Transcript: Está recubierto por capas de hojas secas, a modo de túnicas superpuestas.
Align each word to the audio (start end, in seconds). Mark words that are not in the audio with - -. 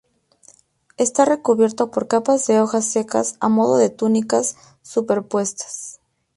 Está 0.97 1.25
recubierto 1.25 1.91
por 1.91 2.07
capas 2.07 2.47
de 2.47 2.59
hojas 2.59 2.85
secas, 2.85 3.35
a 3.39 3.49
modo 3.49 3.77
de 3.77 3.91
túnicas 3.91 4.57
superpuestas. 4.81 5.99